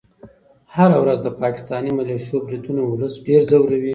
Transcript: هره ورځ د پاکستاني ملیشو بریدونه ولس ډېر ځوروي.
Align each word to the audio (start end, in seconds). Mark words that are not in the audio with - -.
هره 0.75 0.97
ورځ 1.03 1.19
د 1.23 1.27
پاکستاني 1.41 1.91
ملیشو 1.99 2.43
بریدونه 2.45 2.81
ولس 2.85 3.13
ډېر 3.27 3.41
ځوروي. 3.49 3.89